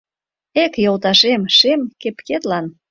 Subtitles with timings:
[0.63, 2.65] Эк, йолташем, шем кепкетлан